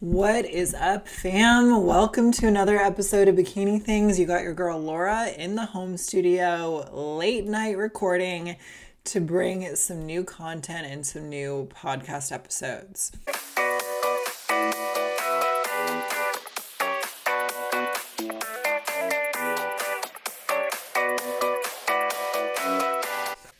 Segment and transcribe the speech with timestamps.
[0.00, 1.84] What is up, fam?
[1.84, 4.18] Welcome to another episode of Bikini Things.
[4.18, 8.56] You got your girl Laura in the home studio, late night recording
[9.04, 13.12] to bring some new content and some new podcast episodes.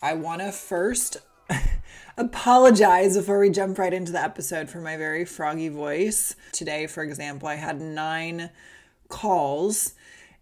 [0.02, 1.18] I want to first
[2.20, 6.36] apologize before we jump right into the episode for my very froggy voice.
[6.52, 8.50] Today, for example, I had nine
[9.08, 9.94] calls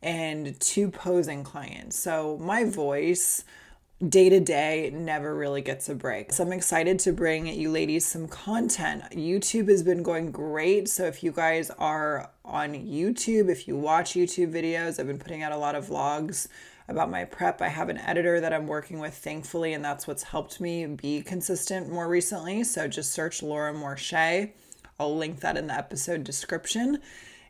[0.02, 1.96] and two posing clients.
[1.96, 3.44] So my voice
[4.06, 6.32] day to day never really gets a break.
[6.32, 9.02] So I'm excited to bring you ladies some content.
[9.10, 10.88] YouTube has been going great.
[10.88, 15.42] So if you guys are on YouTube, if you watch YouTube videos, I've been putting
[15.42, 16.46] out a lot of vlogs
[16.86, 17.60] about my prep.
[17.60, 21.20] I have an editor that I'm working with, thankfully, and that's what's helped me be
[21.22, 22.62] consistent more recently.
[22.62, 24.54] So just search Laura Moore Shay.
[25.00, 26.98] I'll link that in the episode description.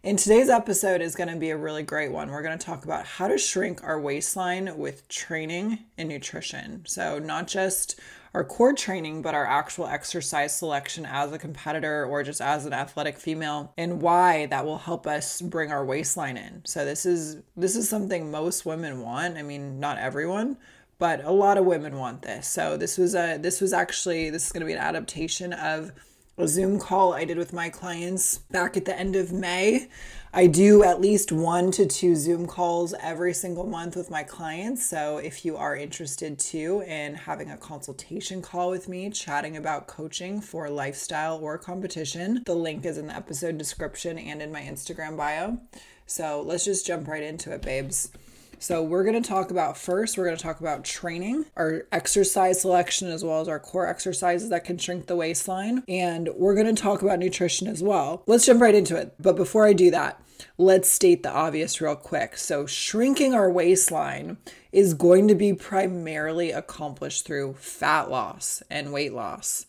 [0.04, 2.30] And today's episode is going to be a really great one.
[2.30, 6.84] We're going to talk about how to shrink our waistline with training and nutrition.
[6.86, 7.98] So, not just
[8.32, 12.72] our core training, but our actual exercise selection as a competitor or just as an
[12.72, 16.62] athletic female and why that will help us bring our waistline in.
[16.64, 19.36] So this is this is something most women want.
[19.36, 20.58] I mean, not everyone,
[20.98, 22.46] but a lot of women want this.
[22.46, 25.90] So this was a this was actually this is going to be an adaptation of
[26.38, 29.88] a Zoom call I did with my clients back at the end of May.
[30.32, 34.88] I do at least one to two Zoom calls every single month with my clients.
[34.88, 39.88] So if you are interested too in having a consultation call with me, chatting about
[39.88, 44.62] coaching for lifestyle or competition, the link is in the episode description and in my
[44.62, 45.58] Instagram bio.
[46.06, 48.12] So let's just jump right into it, babes.
[48.60, 52.62] So, we're going to talk about first, we're going to talk about training, our exercise
[52.62, 55.84] selection, as well as our core exercises that can shrink the waistline.
[55.86, 58.24] And we're going to talk about nutrition as well.
[58.26, 59.14] Let's jump right into it.
[59.20, 60.20] But before I do that,
[60.56, 62.36] let's state the obvious real quick.
[62.36, 64.38] So, shrinking our waistline
[64.72, 69.66] is going to be primarily accomplished through fat loss and weight loss.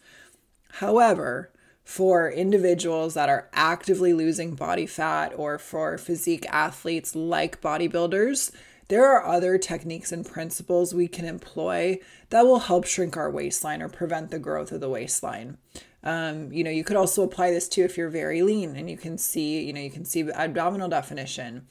[0.73, 1.51] However,
[1.83, 8.51] for individuals that are actively losing body fat or for physique athletes like bodybuilders,
[8.89, 11.99] there are other techniques and principles we can employ
[12.31, 15.57] that will help shrink our waistline or prevent the growth of the waistline.
[16.03, 18.97] Um, you know, you could also apply this too if you're very lean and you
[18.97, 21.67] can see, you know, you can see abdominal definition.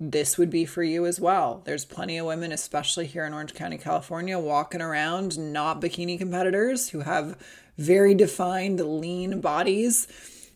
[0.00, 1.62] This would be for you as well.
[1.64, 6.88] There's plenty of women, especially here in Orange County, California, walking around not bikini competitors
[6.88, 7.38] who have
[7.76, 10.08] very defined lean bodies.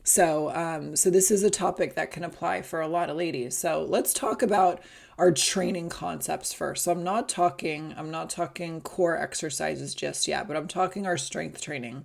[0.02, 3.56] So, um, so this is a topic that can apply for a lot of ladies.
[3.56, 4.80] So let's talk about
[5.18, 6.84] our training concepts first.
[6.84, 11.16] So I'm not talking I'm not talking core exercises just yet, but I'm talking our
[11.16, 12.04] strength training.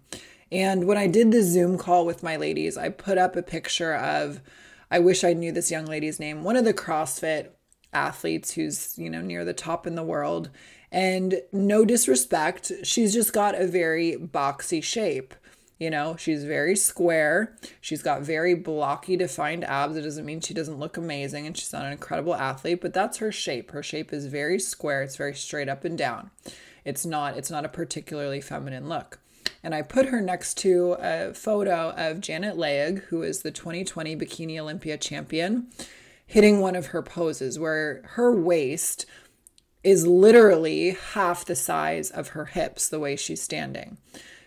[0.51, 3.95] And when I did the Zoom call with my ladies, I put up a picture
[3.95, 4.41] of
[4.89, 7.49] I wish I knew this young lady's name, one of the CrossFit
[7.93, 10.49] athletes who's, you know, near the top in the world.
[10.91, 15.33] And no disrespect, she's just got a very boxy shape.
[15.81, 17.55] You know, she's very square.
[17.81, 19.97] She's got very blocky, defined abs.
[19.97, 23.17] It doesn't mean she doesn't look amazing and she's not an incredible athlete, but that's
[23.17, 23.71] her shape.
[23.71, 25.01] Her shape is very square.
[25.01, 26.29] It's very straight up and down.
[26.85, 29.21] It's not it's not a particularly feminine look.
[29.63, 34.15] And I put her next to a photo of Janet Layug, who is the 2020
[34.15, 35.65] Bikini Olympia champion,
[36.27, 39.07] hitting one of her poses where her waist
[39.83, 43.97] is literally half the size of her hips the way she's standing.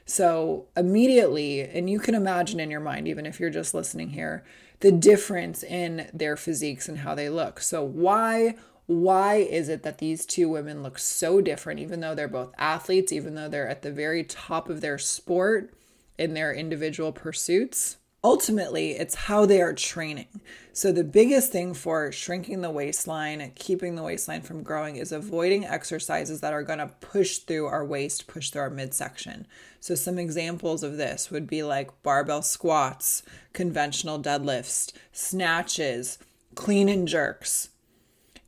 [0.06, 4.44] So immediately, and you can imagine in your mind, even if you're just listening here,
[4.80, 7.60] the difference in their physiques and how they look.
[7.60, 8.56] So why
[8.86, 13.12] why is it that these two women look so different even though they're both athletes,
[13.12, 15.72] even though they're at the very top of their sport
[16.18, 17.96] in their individual pursuits?
[18.24, 20.40] Ultimately it's how they are training.
[20.72, 25.66] So the biggest thing for shrinking the waistline, keeping the waistline from growing is avoiding
[25.66, 29.46] exercises that are going to push through our waist, push through our midsection.
[29.78, 36.18] So some examples of this would be like barbell squats, conventional deadlifts, snatches,
[36.54, 37.68] clean and jerks,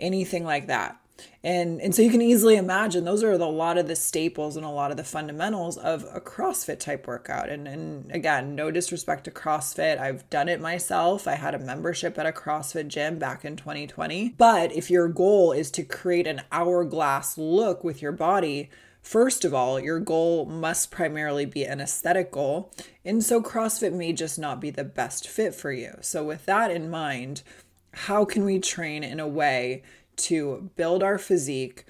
[0.01, 0.99] anything like that
[1.43, 4.67] and and so you can easily imagine those are a lot of the staples and
[4.67, 7.49] a lot of the fundamentals of a CrossFit type workout.
[7.49, 9.99] And and again, no disrespect to CrossFit.
[9.99, 11.29] I've done it myself.
[11.29, 14.35] I had a membership at a CrossFit gym back in 2020.
[14.37, 18.71] But if your goal is to create an hourglass look with your body,
[19.07, 22.73] First of all, your goal must primarily be an aesthetic goal,
[23.05, 25.93] and so CrossFit may just not be the best fit for you.
[26.01, 27.45] So, with that in mind,
[27.93, 29.85] how can we train in a way
[30.17, 31.85] to build our physique,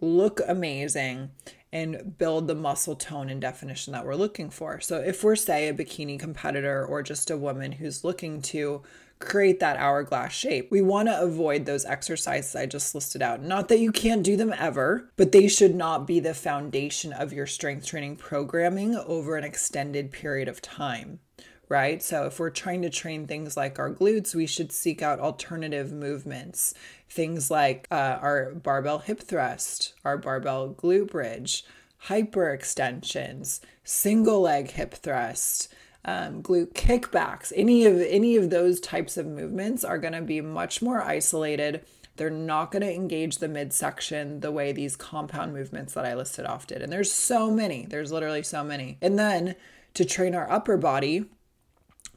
[0.00, 1.30] look amazing
[1.72, 4.80] and build the muscle tone and definition that we're looking for.
[4.80, 8.82] So, if we're, say, a bikini competitor or just a woman who's looking to
[9.18, 10.70] create that hourglass shape.
[10.70, 13.42] We want to avoid those exercises I just listed out.
[13.42, 17.32] Not that you can't do them ever, but they should not be the foundation of
[17.32, 21.20] your strength training programming over an extended period of time.
[21.68, 22.02] Right?
[22.02, 25.92] So, if we're trying to train things like our glutes, we should seek out alternative
[25.92, 26.72] movements.
[27.10, 31.64] Things like uh, our barbell hip thrust, our barbell glute bridge,
[32.06, 35.68] hyperextensions, single leg hip thrust,
[36.04, 40.40] um, glute kickbacks, any of any of those types of movements are going to be
[40.40, 41.84] much more isolated.
[42.16, 46.46] They're not going to engage the midsection the way these compound movements that I listed
[46.46, 46.82] off did.
[46.82, 47.86] And there's so many.
[47.86, 48.98] There's literally so many.
[49.00, 49.54] And then
[49.94, 51.26] to train our upper body,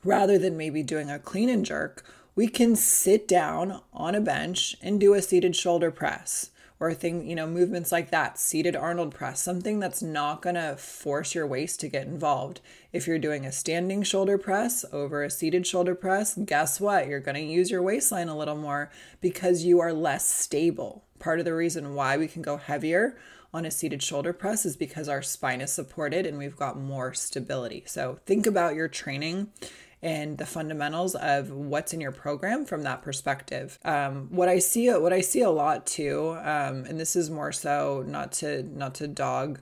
[0.04, 2.04] rather than maybe doing a clean and jerk,
[2.36, 6.52] we can sit down on a bench and do a seated shoulder press
[6.82, 10.76] or thing, you know, movements like that, seated Arnold press, something that's not going to
[10.78, 12.60] force your waist to get involved.
[12.92, 17.08] If you're doing a standing shoulder press over a seated shoulder press, guess what?
[17.08, 18.90] You're going to use your waistline a little more
[19.22, 21.04] because you are less stable.
[21.20, 23.16] Part of the reason why we can go heavier
[23.54, 27.14] on a seated shoulder press is because our spine is supported and we've got more
[27.14, 27.84] stability.
[27.86, 29.52] So think about your training
[30.04, 33.78] and the fundamentals of what's in your program from that perspective.
[33.86, 37.52] Um, what I see, what I see a lot too, um, and this is more
[37.52, 39.60] so not to not to dog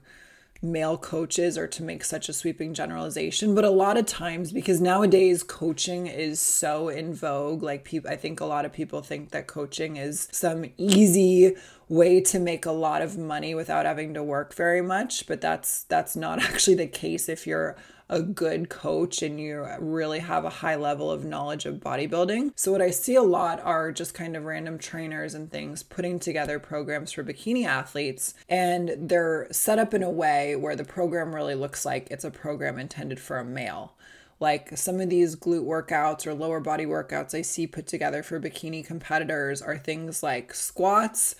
[0.62, 4.78] male coaches or to make such a sweeping generalization but a lot of times because
[4.78, 9.30] nowadays coaching is so in vogue like people i think a lot of people think
[9.30, 11.56] that coaching is some easy
[11.88, 15.84] way to make a lot of money without having to work very much but that's
[15.84, 17.74] that's not actually the case if you're
[18.10, 22.52] a good coach and you really have a high level of knowledge of bodybuilding.
[22.56, 26.18] So, what I see a lot are just kind of random trainers and things putting
[26.18, 31.34] together programs for bikini athletes, and they're set up in a way where the program
[31.34, 33.94] really looks like it's a program intended for a male
[34.40, 38.40] like some of these glute workouts or lower body workouts I see put together for
[38.40, 41.36] bikini competitors are things like squats,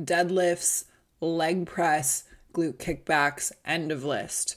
[0.00, 0.84] deadlifts,
[1.20, 4.56] leg press, glute kickbacks, end of list.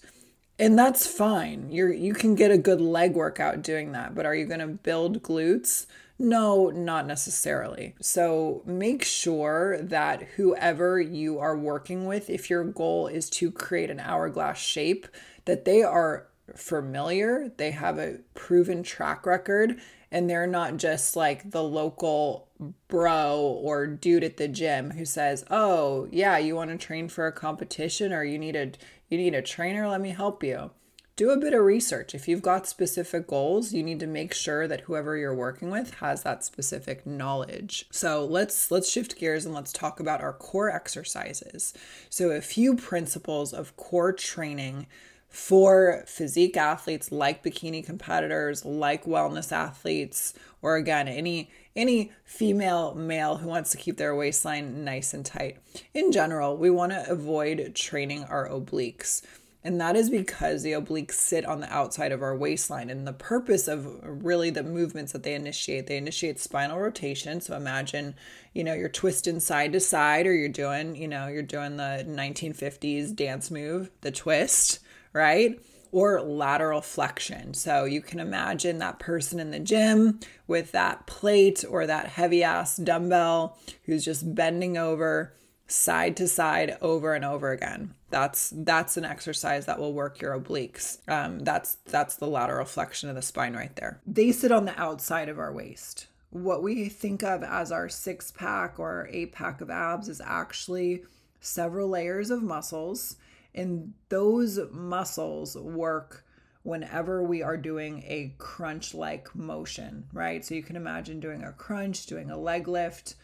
[0.60, 1.70] And that's fine.
[1.70, 4.68] You're you can get a good leg workout doing that, but are you going to
[4.68, 5.86] build glutes?
[6.20, 7.94] No, not necessarily.
[8.02, 13.92] So make sure that whoever you are working with, if your goal is to create
[13.92, 15.08] an hourglass shape,
[15.46, 19.80] that they are familiar, they have a proven track record,
[20.12, 22.48] and they're not just like the local
[22.88, 27.28] bro or dude at the gym who says, "Oh, yeah, you want to train for
[27.28, 28.72] a competition or you need a
[29.10, 30.72] you need a trainer, let me help you."
[31.16, 32.14] Do a bit of research.
[32.14, 35.96] If you've got specific goals, you need to make sure that whoever you're working with
[35.96, 37.88] has that specific knowledge.
[37.90, 41.74] So, let's let's shift gears and let's talk about our core exercises.
[42.12, 44.86] So, a few principles of core training
[45.28, 53.38] for physique athletes like bikini competitors, like wellness athletes, or again, any any female male
[53.38, 55.60] who wants to keep their waistline nice and tight.
[55.94, 59.22] In general, we want to avoid training our obliques.
[59.64, 62.90] And that is because the obliques sit on the outside of our waistline.
[62.90, 67.42] And the purpose of really the movements that they initiate, they initiate spinal rotation.
[67.42, 68.16] So imagine,
[68.54, 72.06] you know, you're twisting side to side, or you're doing, you know, you're doing the
[72.08, 74.80] 1950s dance move, the twist
[75.18, 75.60] right?
[75.92, 77.54] Or lateral flexion.
[77.54, 82.44] So you can imagine that person in the gym with that plate or that heavy
[82.44, 85.34] ass dumbbell who's just bending over
[85.68, 87.94] side to side over and over again.
[88.10, 91.00] That's that's an exercise that will work your obliques.
[91.10, 94.02] Um, that's that's the lateral flexion of the spine right there.
[94.08, 96.08] They sit on the outside of our waist.
[96.30, 101.04] What we think of as our six pack or eight pack of abs is actually
[101.40, 103.18] several layers of muscles
[103.58, 106.24] and those muscles work
[106.64, 110.44] whenever we are doing a crunch like motion, right?
[110.46, 113.16] So you can imagine doing a crunch, doing a leg lift.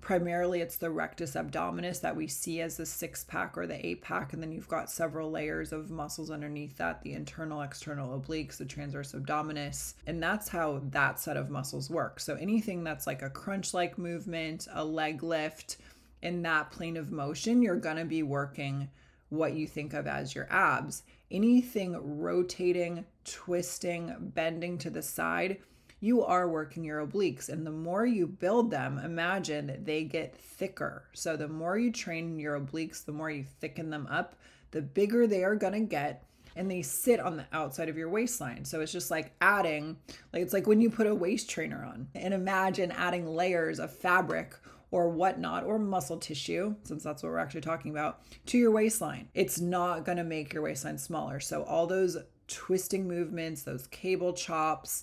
[0.00, 4.00] Primarily, it's the rectus abdominis that we see as the six pack or the eight
[4.02, 4.32] pack.
[4.32, 8.64] And then you've got several layers of muscles underneath that the internal, external obliques, the
[8.64, 9.94] transverse abdominis.
[10.06, 12.20] And that's how that set of muscles work.
[12.20, 15.78] So anything that's like a crunch like movement, a leg lift,
[16.24, 18.88] in that plane of motion, you're going to be working
[19.34, 21.02] what you think of as your abs.
[21.30, 25.58] Anything rotating, twisting, bending to the side,
[26.00, 27.48] you are working your obliques.
[27.48, 31.04] And the more you build them, imagine they get thicker.
[31.14, 34.36] So the more you train your obliques, the more you thicken them up,
[34.70, 36.24] the bigger they are going to get
[36.56, 38.64] and they sit on the outside of your waistline.
[38.64, 39.96] So it's just like adding,
[40.32, 43.92] like it's like when you put a waist trainer on and imagine adding layers of
[43.92, 44.54] fabric
[44.94, 49.28] or whatnot, or muscle tissue, since that's what we're actually talking about, to your waistline.
[49.34, 51.40] It's not going to make your waistline smaller.
[51.40, 55.02] So, all those twisting movements, those cable chops,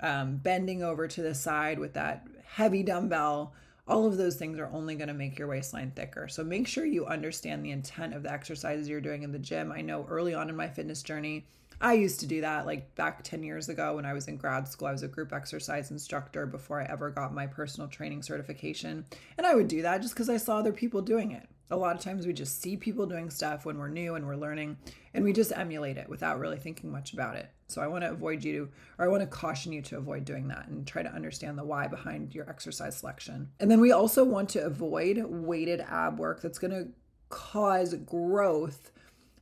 [0.00, 3.54] um, bending over to the side with that heavy dumbbell,
[3.88, 6.28] all of those things are only going to make your waistline thicker.
[6.28, 9.72] So make sure you understand the intent of the exercises you're doing in the gym.
[9.72, 11.46] I know early on in my fitness journey,
[11.80, 14.68] I used to do that like back 10 years ago when I was in grad
[14.68, 14.88] school.
[14.88, 19.06] I was a group exercise instructor before I ever got my personal training certification.
[19.38, 21.48] And I would do that just because I saw other people doing it.
[21.70, 24.36] A lot of times we just see people doing stuff when we're new and we're
[24.36, 24.76] learning
[25.14, 27.48] and we just emulate it without really thinking much about it.
[27.68, 28.68] So I want to avoid you to,
[28.98, 31.64] or I want to caution you to avoid doing that and try to understand the
[31.64, 33.48] why behind your exercise selection.
[33.60, 36.88] And then we also want to avoid weighted ab work that's going to
[37.30, 38.90] cause growth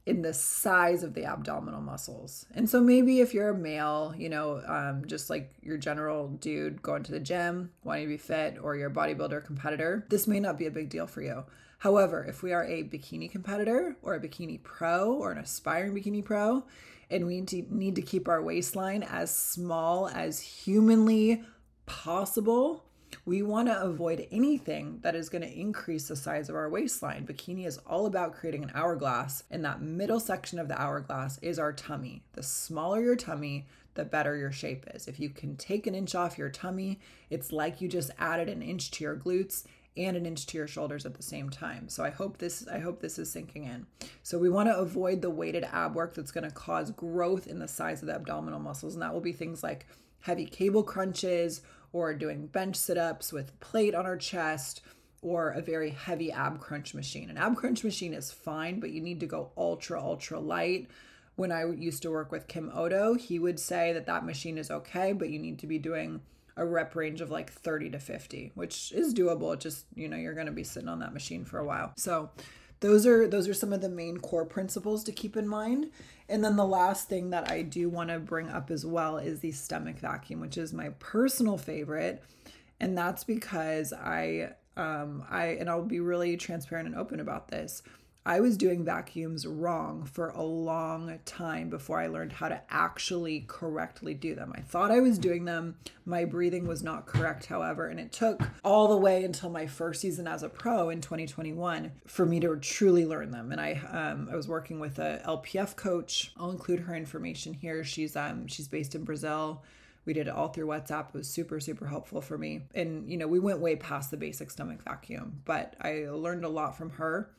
[0.08, 2.46] in the size of the abdominal muscles.
[2.54, 6.82] And so maybe if you're a male, you know, um, just like your general dude
[6.82, 10.40] going to the gym, wanting to be fit, or you're a bodybuilder competitor, this may
[10.40, 11.44] not be a big deal for you.
[11.80, 16.24] However, if we are a bikini competitor or a bikini pro or an aspiring bikini
[16.24, 16.64] pro,
[17.10, 21.42] and we need to, need to keep our waistline as small as humanly
[21.84, 22.87] possible,
[23.24, 27.26] we want to avoid anything that is going to increase the size of our waistline.
[27.26, 31.58] Bikini is all about creating an hourglass, and that middle section of the hourglass is
[31.58, 32.22] our tummy.
[32.32, 35.08] The smaller your tummy, the better your shape is.
[35.08, 37.00] If you can take an inch off your tummy,
[37.30, 39.64] it's like you just added an inch to your glutes
[39.98, 41.88] and an inch to your shoulders at the same time.
[41.88, 43.86] So I hope this I hope this is sinking in.
[44.22, 47.58] So we want to avoid the weighted ab work that's going to cause growth in
[47.58, 49.86] the size of the abdominal muscles and that will be things like
[50.20, 51.62] heavy cable crunches
[51.92, 54.82] or doing bench sit-ups with plate on our chest
[55.22, 57.30] or a very heavy ab crunch machine.
[57.30, 60.88] An ab crunch machine is fine, but you need to go ultra ultra light.
[61.36, 64.70] When I used to work with Kim Oddo, he would say that that machine is
[64.70, 66.20] okay, but you need to be doing
[66.56, 69.54] a rep range of like 30 to 50, which is doable.
[69.54, 71.92] It just, you know, you're going to be sitting on that machine for a while.
[71.96, 72.30] So,
[72.80, 75.90] those are those are some of the main core principles to keep in mind.
[76.28, 79.40] And then the last thing that I do want to bring up as well is
[79.40, 82.22] the stomach vacuum, which is my personal favorite.
[82.80, 87.82] And that's because I um I and I'll be really transparent and open about this.
[88.28, 93.46] I was doing vacuums wrong for a long time before I learned how to actually
[93.48, 94.52] correctly do them.
[94.54, 95.76] I thought I was doing them.
[96.04, 100.02] My breathing was not correct, however, and it took all the way until my first
[100.02, 103.50] season as a pro in 2021 for me to truly learn them.
[103.50, 106.30] And I um, I was working with a LPF coach.
[106.36, 107.82] I'll include her information here.
[107.82, 109.62] She's um she's based in Brazil.
[110.04, 111.08] We did it all through WhatsApp.
[111.08, 112.62] It was super, super helpful for me.
[112.74, 116.48] And, you know, we went way past the basic stomach vacuum, but I learned a
[116.48, 117.30] lot from her.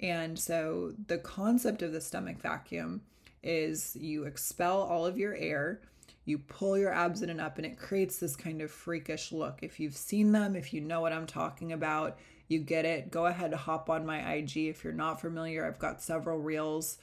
[0.00, 3.02] And so the concept of the stomach vacuum
[3.42, 5.80] is you expel all of your air,
[6.24, 9.60] you pull your abs in and up, and it creates this kind of freakish look.
[9.62, 13.10] If you've seen them, if you know what I'm talking about, you get it.
[13.10, 14.56] Go ahead, hop on my IG.
[14.56, 16.98] If you're not familiar, I've got several reels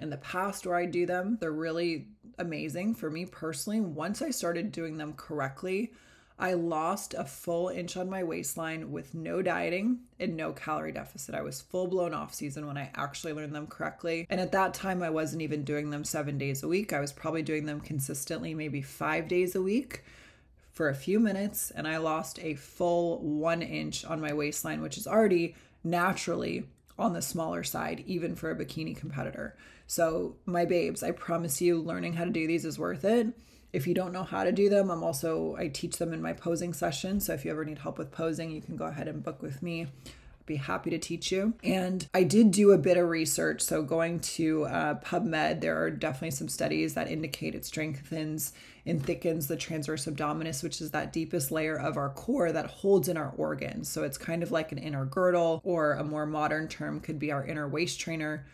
[0.00, 1.38] in the past where I do them.
[1.40, 2.06] They're really
[2.38, 3.80] amazing for me personally.
[3.80, 5.92] Once I started doing them correctly,
[6.38, 11.34] I lost a full inch on my waistline with no dieting and no calorie deficit.
[11.34, 14.24] I was full blown off season when I actually learned them correctly.
[14.30, 16.92] And at that time, I wasn't even doing them seven days a week.
[16.92, 20.04] I was probably doing them consistently, maybe five days a week
[20.70, 21.72] for a few minutes.
[21.72, 27.14] And I lost a full one inch on my waistline, which is already naturally on
[27.14, 29.56] the smaller side, even for a bikini competitor.
[29.88, 33.28] So, my babes, I promise you, learning how to do these is worth it.
[33.72, 36.32] If you don't know how to do them, I'm also I teach them in my
[36.32, 37.20] posing session.
[37.20, 39.62] So if you ever need help with posing, you can go ahead and book with
[39.62, 41.52] me I'd be happy to teach you.
[41.62, 43.60] And I did do a bit of research.
[43.60, 48.54] So, going to uh, PubMed, there are definitely some studies that indicate it strengthens
[48.86, 53.08] and thickens the transverse abdominis, which is that deepest layer of our core that holds
[53.08, 53.90] in our organs.
[53.90, 57.30] So, it's kind of like an inner girdle, or a more modern term could be
[57.32, 58.46] our inner waist trainer.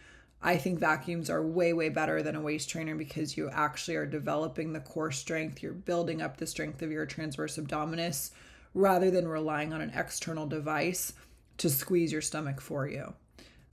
[0.46, 4.04] I think vacuums are way, way better than a waist trainer because you actually are
[4.04, 5.62] developing the core strength.
[5.62, 8.30] You're building up the strength of your transverse abdominis
[8.74, 11.14] rather than relying on an external device
[11.56, 13.14] to squeeze your stomach for you.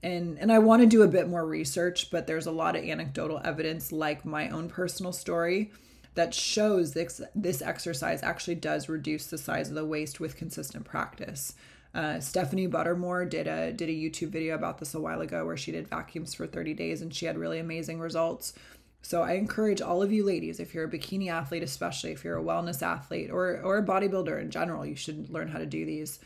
[0.02, 2.86] And, and I want to do a bit more research, but there's a lot of
[2.86, 5.72] anecdotal evidence, like my own personal story,
[6.16, 10.86] that shows this, this exercise actually does reduce the size of the waist with consistent
[10.86, 11.54] practice.
[11.94, 15.58] Uh, Stephanie Buttermore did a did a YouTube video about this a while ago where
[15.58, 18.54] she did vacuums for 30 days and she had really amazing results.
[19.02, 22.38] So I encourage all of you ladies, if you're a bikini athlete, especially if you're
[22.38, 25.86] a wellness athlete or or a bodybuilder in general, you should learn how to do
[25.86, 26.20] these.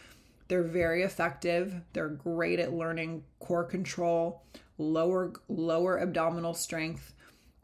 [0.47, 1.81] They're very effective.
[1.93, 4.43] They're great at learning core control,
[4.77, 7.13] lower lower abdominal strength,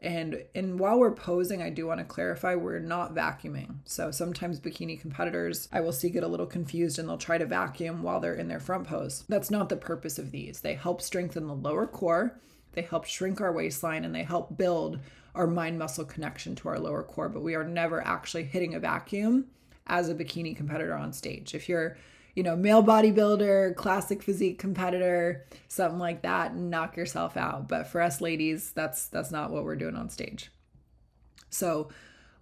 [0.02, 3.76] And and while we're posing, I do want to clarify we're not vacuuming.
[3.84, 7.46] So sometimes bikini competitors I will see get a little confused and they'll try to
[7.46, 9.24] vacuum while they're in their front pose.
[9.28, 10.60] That's not the purpose of these.
[10.60, 12.36] They help strengthen the lower core,
[12.72, 14.98] they help shrink our waistline, and they help build
[15.34, 18.80] our mind muscle connection to our lower core, but we are never actually hitting a
[18.80, 19.46] vacuum
[19.86, 21.54] as a bikini competitor on stage.
[21.54, 21.96] If you're
[22.34, 27.68] you know, male bodybuilder, classic physique competitor, something like that, knock yourself out.
[27.68, 30.50] But for us ladies, that's that's not what we're doing on stage.
[31.50, 31.88] So,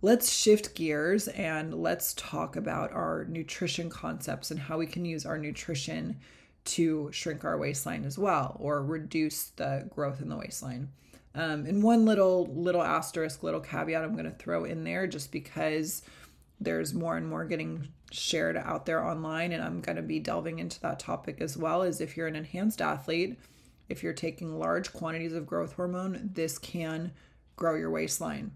[0.02, 5.26] let's shift gears and let's talk about our nutrition concepts and how we can use
[5.26, 6.18] our nutrition
[6.64, 10.88] to shrink our waistline as well or reduce the growth in the waistline.
[11.34, 15.30] Um, and one little little asterisk, little caveat I'm going to throw in there, just
[15.30, 16.02] because
[16.60, 20.58] there's more and more getting shared out there online and I'm going to be delving
[20.58, 23.38] into that topic as well is if you're an enhanced athlete,
[23.88, 27.12] if you're taking large quantities of growth hormone, this can
[27.56, 28.52] grow your waistline.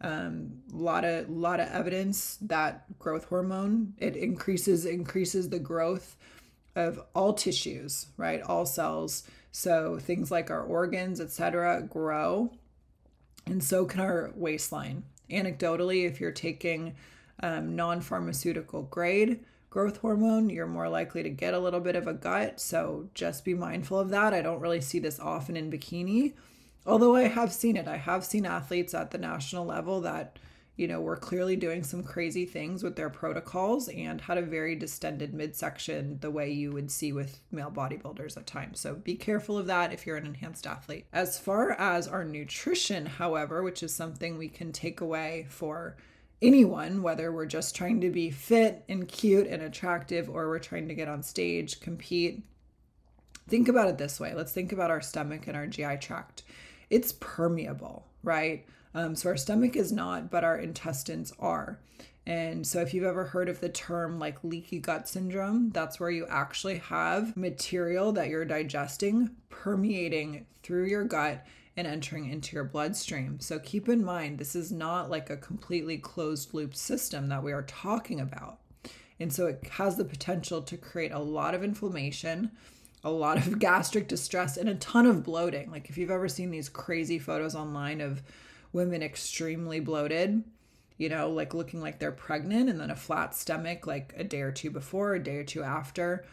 [0.00, 6.16] Um, a lot of lot of evidence that growth hormone it increases increases the growth
[6.74, 8.42] of all tissues, right?
[8.42, 9.24] All cells.
[9.52, 12.52] So things like our organs, etc., grow,
[13.46, 15.04] and so can our waistline.
[15.30, 16.94] Anecdotally, if you're taking
[17.42, 19.40] um, non pharmaceutical grade
[19.72, 22.60] growth hormone, you're more likely to get a little bit of a gut.
[22.60, 24.34] So just be mindful of that.
[24.34, 26.34] I don't really see this often in bikini,
[26.86, 27.88] although I have seen it.
[27.88, 30.38] I have seen athletes at the national level that,
[30.76, 34.76] you know, were clearly doing some crazy things with their protocols and had a very
[34.76, 38.78] distended midsection the way you would see with male bodybuilders at times.
[38.78, 41.06] So be careful of that if you're an enhanced athlete.
[41.14, 45.96] As far as our nutrition, however, which is something we can take away for
[46.42, 50.88] anyone, whether we're just trying to be fit and cute and attractive or we're trying
[50.88, 52.42] to get on stage, compete.
[53.48, 54.34] Think about it this way.
[54.34, 56.42] Let's think about our stomach and our GI tract.
[56.90, 58.66] It's permeable, right?
[58.94, 61.78] Um, so our stomach is not, but our intestines are.
[62.24, 66.10] And so, if you've ever heard of the term like leaky gut syndrome, that's where
[66.10, 71.44] you actually have material that you're digesting permeating through your gut
[71.76, 73.40] and entering into your bloodstream.
[73.40, 77.52] So keep in mind, this is not like a completely closed loop system that we
[77.52, 78.58] are talking about.
[79.18, 82.50] And so it has the potential to create a lot of inflammation,
[83.04, 85.70] a lot of gastric distress, and a ton of bloating.
[85.70, 88.22] Like if you've ever seen these crazy photos online of
[88.72, 90.44] women extremely bloated,
[90.98, 94.42] you know, like looking like they're pregnant and then a flat stomach like a day
[94.42, 96.24] or two before, a day or two after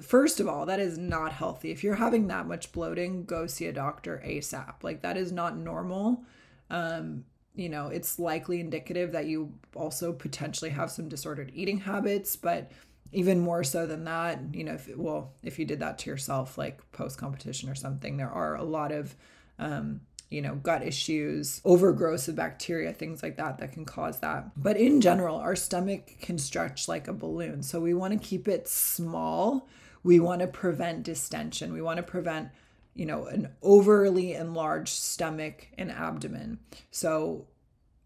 [0.00, 1.70] First of all, that is not healthy.
[1.70, 4.82] If you're having that much bloating, go see a doctor ASAP.
[4.82, 6.24] Like that is not normal.
[6.70, 12.36] Um, you know, it's likely indicative that you also potentially have some disordered eating habits,
[12.36, 12.70] but
[13.12, 16.58] even more so than that, you know, if well, if you did that to yourself
[16.58, 19.14] like post competition or something, there are a lot of
[19.58, 24.50] um, you know, gut issues, overgrowth of bacteria, things like that that can cause that.
[24.56, 27.62] But in general, our stomach can stretch like a balloon.
[27.62, 29.68] So we want to keep it small
[30.06, 31.72] we want to prevent distension.
[31.72, 32.50] We want to prevent,
[32.94, 36.60] you know, an overly enlarged stomach and abdomen.
[36.92, 37.48] So,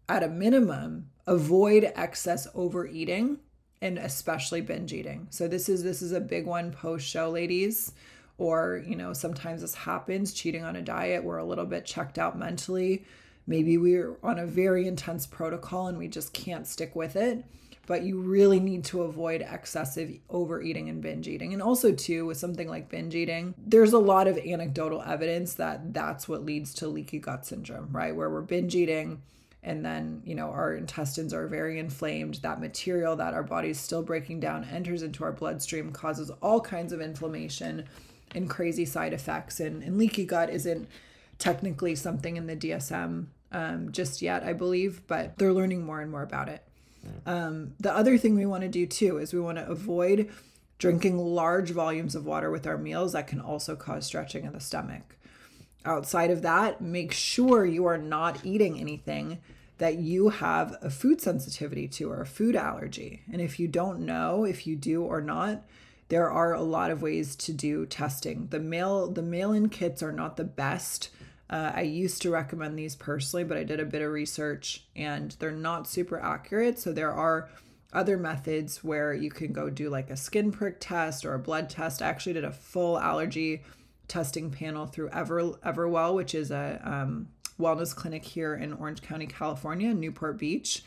[0.09, 3.37] at a minimum, avoid excess overeating
[3.83, 5.27] and especially binge eating.
[5.29, 7.93] So this is this is a big one post show ladies
[8.39, 12.17] or you know sometimes this happens cheating on a diet we're a little bit checked
[12.17, 13.05] out mentally
[13.47, 17.43] maybe we're on a very intense protocol and we just can't stick with it
[17.87, 21.51] but you really need to avoid excessive overeating and binge eating.
[21.51, 25.93] And also, too, with something like binge eating, there's a lot of anecdotal evidence that
[25.93, 28.15] that's what leads to leaky gut syndrome, right?
[28.15, 29.21] Where we're binge eating
[29.63, 32.35] and then, you know, our intestines are very inflamed.
[32.35, 36.93] That material that our body's still breaking down enters into our bloodstream, causes all kinds
[36.93, 37.85] of inflammation
[38.33, 39.59] and crazy side effects.
[39.59, 40.87] And, and leaky gut isn't
[41.41, 46.09] technically something in the DSM um, just yet, I believe, but they're learning more and
[46.09, 46.63] more about it.
[47.25, 50.29] Um, the other thing we want to do too is we want to avoid
[50.77, 54.59] drinking large volumes of water with our meals that can also cause stretching in the
[54.59, 55.17] stomach.
[55.83, 59.39] Outside of that, make sure you are not eating anything
[59.79, 63.23] that you have a food sensitivity to or a food allergy.
[63.31, 65.63] And if you don't know if you do or not,
[66.09, 68.47] there are a lot of ways to do testing.
[68.51, 71.09] The mail the mail-in kits are not the best
[71.51, 75.35] uh, I used to recommend these personally, but I did a bit of research and
[75.39, 76.79] they're not super accurate.
[76.79, 77.49] So there are
[77.91, 81.69] other methods where you can go do like a skin prick test or a blood
[81.69, 82.01] test.
[82.01, 83.63] I actually did a full allergy
[84.07, 87.27] testing panel through Ever Everwell, which is a um,
[87.59, 90.83] wellness clinic here in Orange County, California, Newport Beach.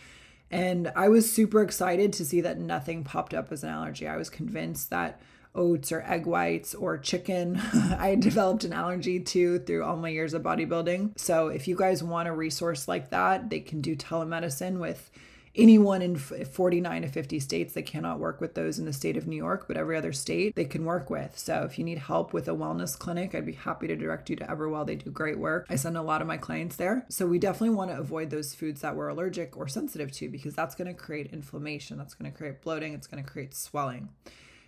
[0.51, 4.09] And I was super excited to see that nothing popped up as an allergy.
[4.09, 5.21] I was convinced that
[5.55, 7.57] oats or egg whites or chicken.
[7.99, 11.19] I developed an allergy to through all my years of bodybuilding.
[11.19, 15.11] So if you guys want a resource like that, they can do telemedicine with
[15.57, 17.75] anyone in 49 to 50 states.
[17.75, 20.55] They cannot work with those in the state of New York, but every other state
[20.57, 21.39] they can work with.
[21.39, 24.37] So if you need help with a wellness clinic, I'd be happy to direct you
[24.37, 24.87] to Everwell.
[24.87, 25.67] They do great work.
[25.71, 27.07] I send a lot of my clients there.
[27.09, 30.55] So we definitely want to avoid those foods that we're allergic or sensitive to because
[30.55, 31.99] that's going to create inflammation.
[31.99, 32.95] That's going to create bloating.
[32.95, 34.09] It's going to create swelling.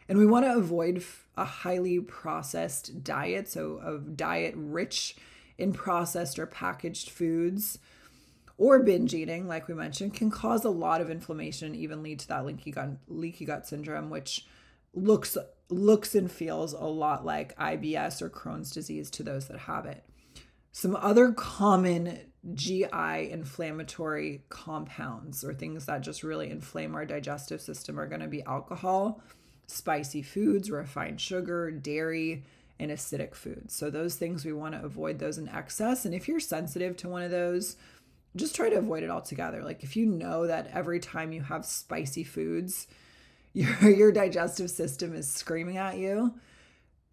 [0.08, 1.04] And we want to avoid
[1.36, 5.16] a highly processed diet, so a diet rich
[5.58, 7.78] in processed or packaged foods
[8.58, 12.28] or binge eating, like we mentioned, can cause a lot of inflammation, even lead to
[12.28, 14.46] that leaky gut, leaky gut syndrome, which
[14.94, 15.36] looks
[15.68, 20.04] looks and feels a lot like IBS or Crohn's disease to those that have it.
[20.72, 22.20] Some other common
[22.54, 28.28] GI inflammatory compounds or things that just really inflame our digestive system are going to
[28.28, 29.20] be alcohol,
[29.66, 32.44] spicy foods, refined sugar, dairy,
[32.78, 33.74] and acidic foods.
[33.74, 36.04] So those things we want to avoid those in excess.
[36.04, 37.76] And if you're sensitive to one of those,
[38.36, 39.62] just try to avoid it altogether.
[39.62, 42.86] Like if you know that every time you have spicy foods,
[43.56, 46.34] your your digestive system is screaming at you,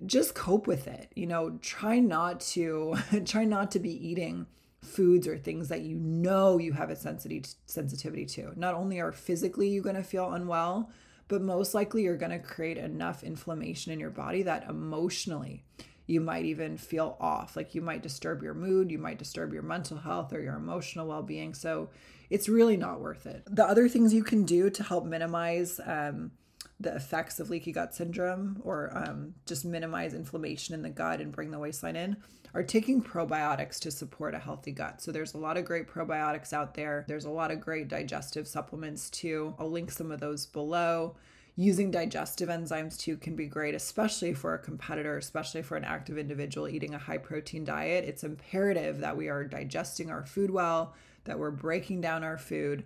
[0.06, 1.10] just cope with it.
[1.16, 4.48] You know, try not to try not to be eating
[4.82, 8.52] foods or things that you know you have a sensitivity sensitivity to.
[8.60, 10.92] Not only are physically you going to feel unwell,
[11.34, 15.64] but most likely you're going to create enough inflammation in your body that emotionally
[16.06, 17.56] you might even feel off.
[17.56, 21.08] Like you might disturb your mood, you might disturb your mental health or your emotional
[21.08, 21.56] well being.
[21.56, 21.90] So
[22.30, 23.42] it's really not worth it.
[23.48, 26.34] The other things you can do to help minimize um,
[26.80, 31.32] the effects of leaky gut syndrome or um, just minimize inflammation in the gut and
[31.32, 32.18] bring the waistline in
[32.54, 35.02] are taking probiotics to support a healthy gut.
[35.02, 37.04] So there's a lot of great probiotics out there.
[37.08, 39.56] There's a lot of great digestive supplements too.
[39.58, 41.16] I'll link some of those below
[41.56, 46.18] using digestive enzymes too can be great, especially for a competitor, especially for an active
[46.18, 48.06] individual eating a high protein diet.
[48.06, 52.84] It's imperative that we are digesting our food well, that we're breaking down our food,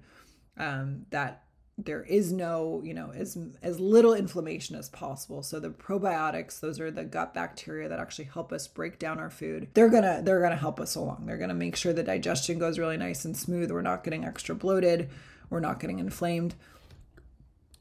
[0.58, 1.44] um, that
[1.78, 5.44] there is no, you know, as as little inflammation as possible.
[5.44, 9.30] So the probiotics, those are the gut bacteria that actually help us break down our
[9.30, 9.68] food.
[9.76, 11.26] They're gonna they're gonna help us along.
[11.26, 13.72] They're gonna make sure the digestion goes really nice and smooth.
[13.72, 15.10] We're not getting extra bloated.
[15.50, 16.56] We're not getting inflamed.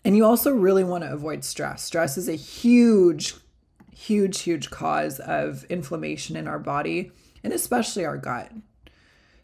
[0.04, 1.82] And you also really want to avoid stress.
[1.82, 3.34] Stress is a huge,
[3.92, 7.10] huge, huge cause of inflammation in our body
[7.42, 8.52] and especially our gut.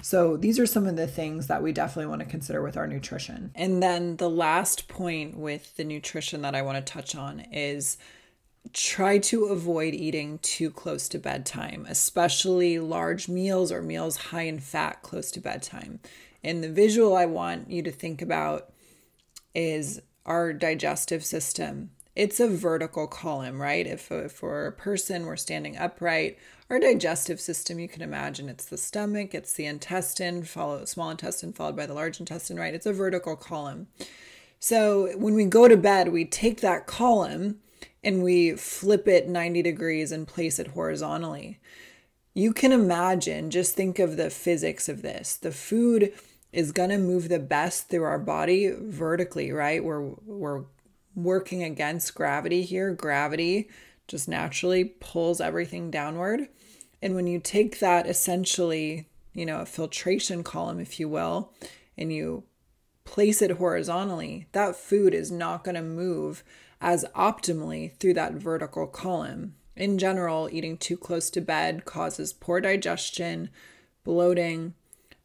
[0.02, 2.88] So, these are some of the things that we definitely want to consider with our
[2.88, 3.52] nutrition.
[3.54, 7.98] And then the last point with the nutrition that I want to touch on is
[8.72, 14.58] try to avoid eating too close to bedtime, especially large meals or meals high in
[14.58, 16.00] fat close to bedtime.
[16.42, 18.72] And the visual I want you to think about
[19.54, 21.90] is our digestive system.
[22.14, 23.86] It's a vertical column, right?
[23.86, 28.66] If, if for a person we're standing upright, our digestive system, you can imagine it's
[28.66, 32.74] the stomach, it's the intestine, follow small intestine followed by the large intestine, right?
[32.74, 33.86] It's a vertical column.
[34.60, 37.60] So when we go to bed, we take that column
[38.04, 41.58] and we flip it 90 degrees and place it horizontally.
[42.34, 45.36] You can imagine, just think of the physics of this.
[45.36, 46.12] The food
[46.52, 49.82] is going to move the best through our body vertically, right?
[49.82, 50.64] We're we're
[51.14, 52.92] working against gravity here.
[52.92, 53.68] Gravity
[54.08, 56.48] just naturally pulls everything downward.
[57.00, 61.52] And when you take that essentially, you know, a filtration column if you will,
[61.96, 62.44] and you
[63.04, 66.44] place it horizontally, that food is not going to move
[66.80, 69.54] as optimally through that vertical column.
[69.76, 73.50] In general, eating too close to bed causes poor digestion,
[74.04, 74.74] bloating,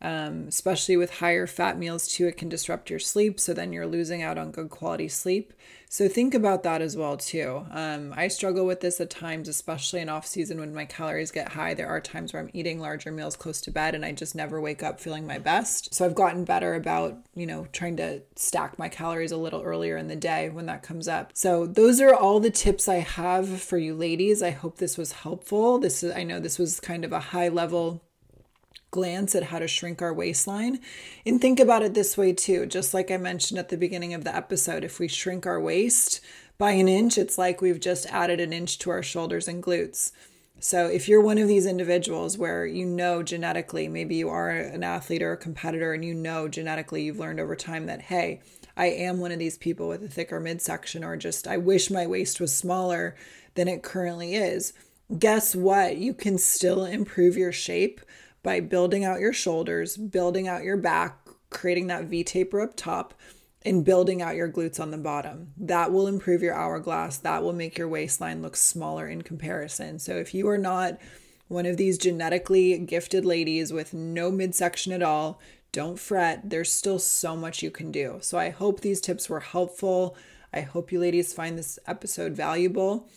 [0.02, 3.88] um, especially with higher fat meals too it can disrupt your sleep so then you're
[3.88, 5.54] losing out on good quality sleep
[5.90, 7.66] so think about that as well too.
[7.72, 11.54] Um, i struggle with this at times especially in off season when my calories get
[11.54, 11.74] high.
[11.74, 14.60] There are times where i'm eating larger meals close to bed and i just never
[14.60, 15.94] wake up feeling my best.
[15.94, 19.98] So i've gotten better about you know trying to stack my calories a little earlier
[19.98, 21.32] in the day when that comes up.
[21.34, 24.44] So those are all the tips i have for you ladies.
[24.44, 25.80] I hope this was helpful.
[25.80, 28.02] This is i know this was kind of a high level
[28.92, 30.80] glance at how to shrink our waistline.
[31.26, 34.24] And think about it this way too, just like I mentioned at the beginning of
[34.24, 36.22] the episode, if we shrink our waist
[36.58, 40.12] by an inch, it's like we've just added an inch to our shoulders and glutes.
[40.60, 44.84] So if you're one of these individuals where you know genetically, maybe you are an
[44.84, 48.42] athlete or a competitor and you know genetically you've learned over time that, hey,
[48.76, 52.08] I am one of these people with a thicker midsection, or just I wish my
[52.08, 53.16] waist was smaller
[53.56, 54.74] than it currently is.
[55.18, 55.98] Guess what?
[55.98, 58.02] You can still improve your shape
[58.48, 63.14] by building out your shoulders, building out your back, creating that V taper up top,
[63.64, 65.52] and building out your glutes on the bottom.
[65.58, 67.18] That will improve your hourglass.
[67.18, 70.00] That will make your waistline look smaller in comparison.
[70.00, 70.98] So if you are not
[71.50, 75.42] one of these genetically gifted ladies with no midsection at all,
[75.74, 76.50] don't fret.
[76.50, 78.20] There's still so much you can do.
[78.22, 80.16] So I hope these tips were helpful.
[80.54, 83.10] I hope you ladies find this episode valuable.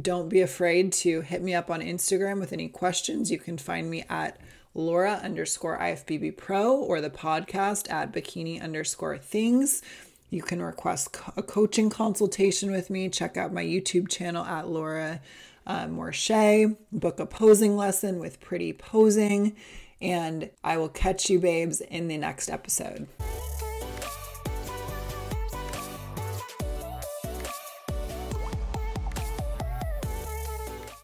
[0.00, 3.32] Don't be afraid to hit me up on Instagram with any questions.
[3.32, 4.38] You can find me at
[4.76, 9.82] Laura underscore IFBB Pro or the podcast at bikini underscore things.
[10.28, 13.08] You can request a coaching consultation with me.
[13.08, 15.20] Check out my YouTube channel at Laura
[15.66, 16.76] uh, Moore Shay.
[16.92, 19.56] Book a posing lesson with Pretty Posing.
[20.02, 23.08] And I will catch you, babes, in the next episode.